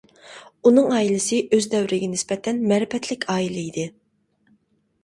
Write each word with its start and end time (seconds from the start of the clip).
ئۇنىڭ 0.69 0.87
ئائىلىسى 0.95 1.39
ئۆز 1.57 1.67
دەۋرىگە 1.75 2.09
نىسبەتەن 2.15 2.65
مەرىپەتلىك 2.73 3.31
ئائىلە 3.37 3.67
ئىدى. 3.69 3.89